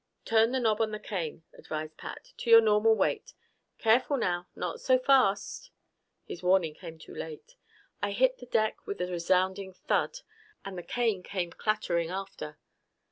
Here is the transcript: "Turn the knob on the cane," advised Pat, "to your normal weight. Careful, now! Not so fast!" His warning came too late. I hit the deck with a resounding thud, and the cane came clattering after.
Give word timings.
"Turn 0.25 0.51
the 0.51 0.59
knob 0.59 0.81
on 0.81 0.89
the 0.89 0.97
cane," 0.99 1.43
advised 1.53 1.95
Pat, 1.95 2.33
"to 2.37 2.49
your 2.49 2.59
normal 2.59 2.95
weight. 2.95 3.35
Careful, 3.77 4.17
now! 4.17 4.47
Not 4.55 4.81
so 4.81 4.97
fast!" 4.97 5.69
His 6.25 6.41
warning 6.41 6.73
came 6.73 6.97
too 6.97 7.13
late. 7.13 7.55
I 8.01 8.11
hit 8.11 8.39
the 8.39 8.47
deck 8.47 8.87
with 8.87 8.99
a 8.99 9.05
resounding 9.05 9.73
thud, 9.73 10.21
and 10.65 10.75
the 10.75 10.81
cane 10.81 11.21
came 11.21 11.51
clattering 11.51 12.09
after. 12.09 12.57